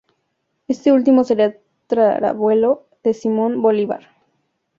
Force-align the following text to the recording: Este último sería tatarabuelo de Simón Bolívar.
Este 0.67 0.91
último 0.91 1.23
sería 1.23 1.55
tatarabuelo 1.85 2.87
de 3.03 3.13
Simón 3.13 3.61
Bolívar. 3.61 4.07